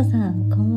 [0.00, 0.69] こさんこん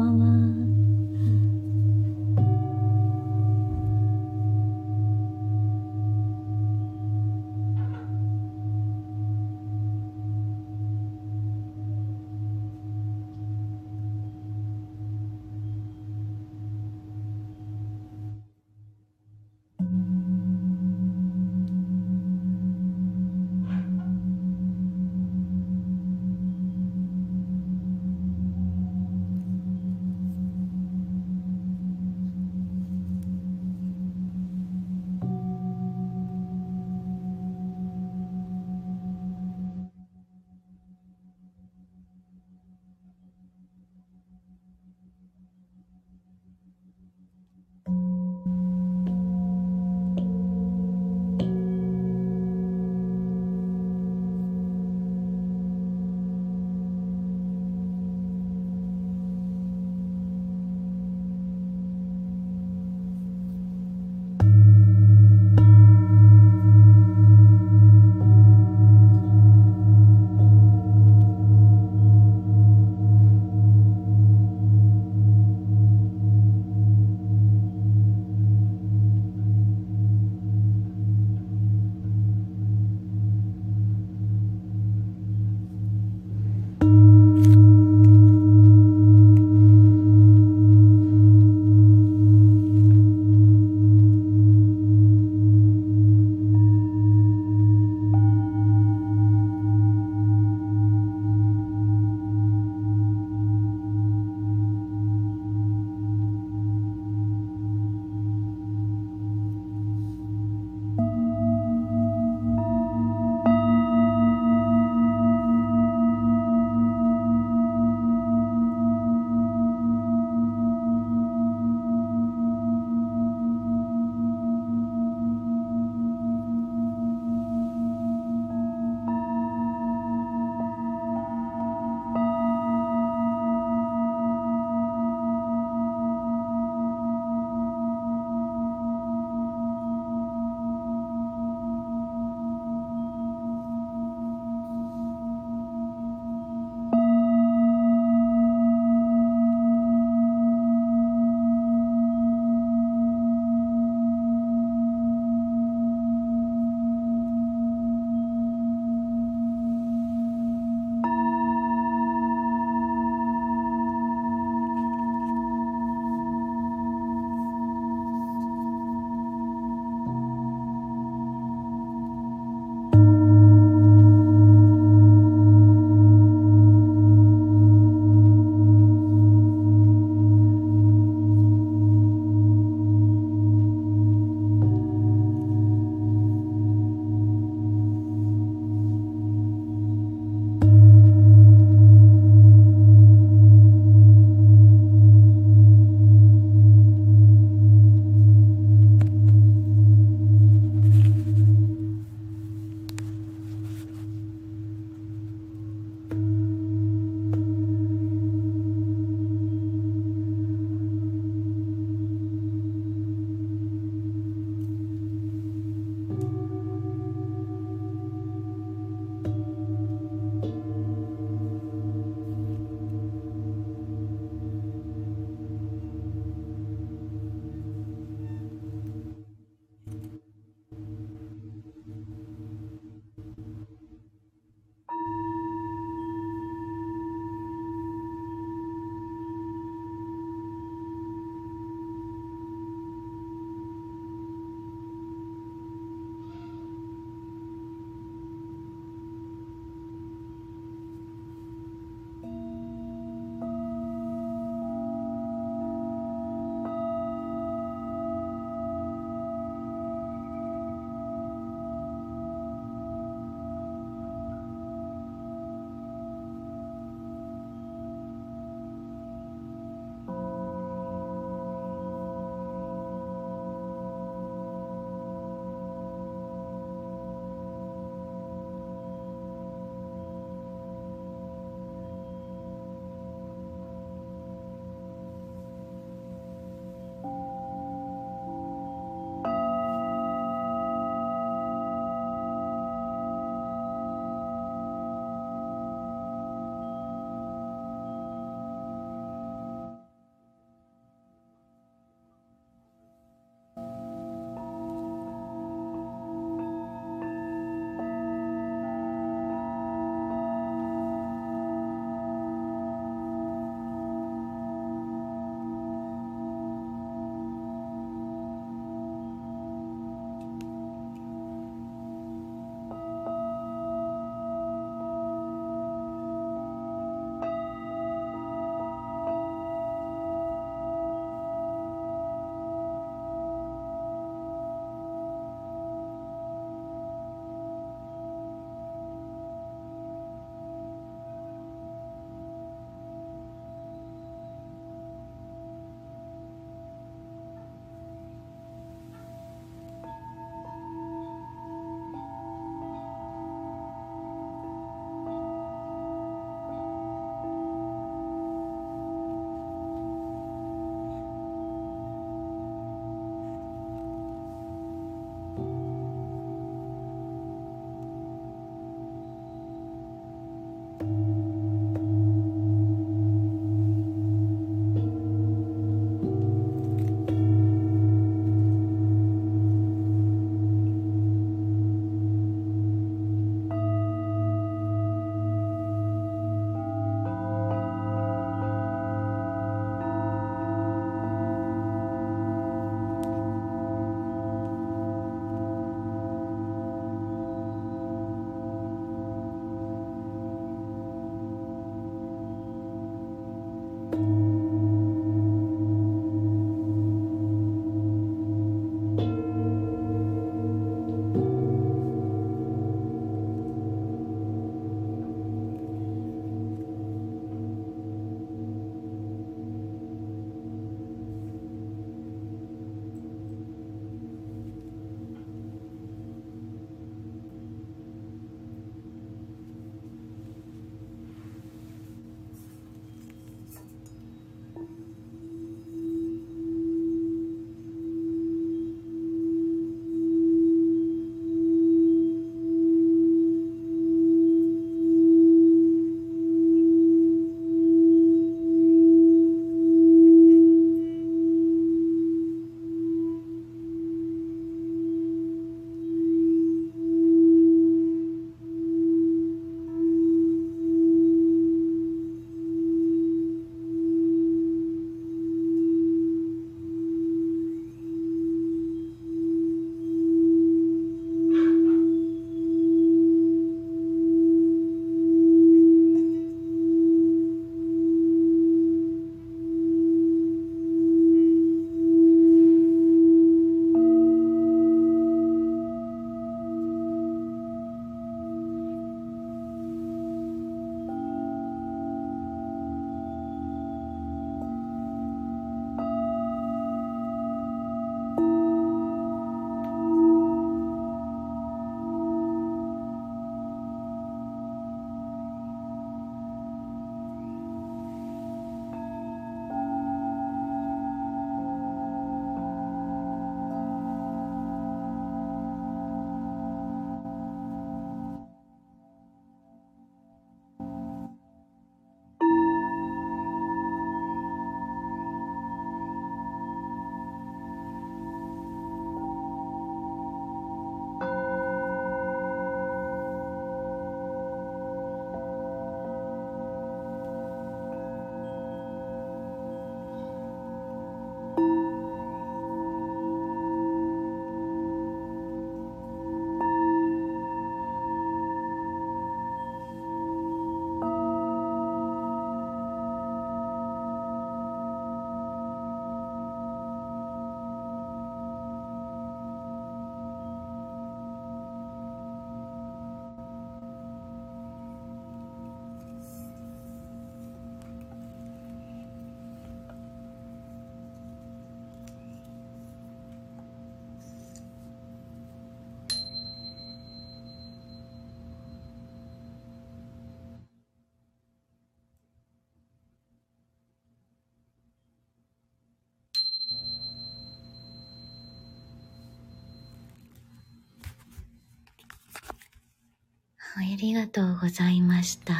[593.55, 595.35] ありがとうございました。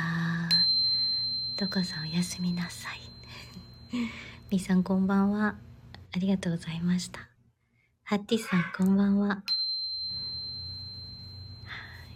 [1.58, 3.00] とこさんおやすみなさい。
[4.52, 5.56] みさんこんばんは。
[6.16, 7.28] ありがとうございました。
[8.04, 9.44] ハッティさんこんばんは。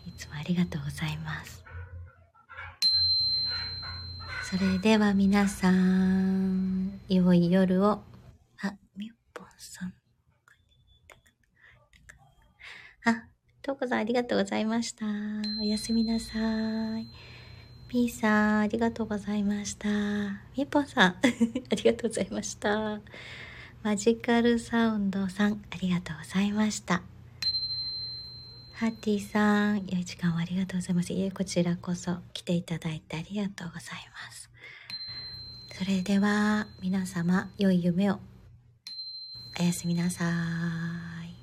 [0.05, 1.65] いつもありがとうございます。
[4.43, 8.03] それでは皆さん、良い夜を。
[8.61, 9.93] あ、みっぽんさん。
[13.05, 13.27] あ、
[13.67, 15.05] とうこさんありがとうございました。
[15.59, 16.37] おやすみなさ
[16.97, 17.05] い。
[17.93, 19.89] みーさん、ありがとうございました。
[20.55, 23.01] みぽんさん、 ありがとうございました。
[23.83, 27.01] マジカルサウンドさん、ありがとうございました。
[28.75, 31.11] ハッティさん、良い時間をありがとうございます。
[31.11, 34.49] いえ、こちらこそ来ていただいてありがとうございます。
[35.73, 38.21] それでは、皆様、良い夢を。
[39.59, 40.23] おやすみなさ
[41.25, 41.36] い。